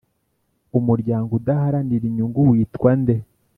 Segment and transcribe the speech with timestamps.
[0.77, 3.15] umuryango udaharanira inyungu witwa nde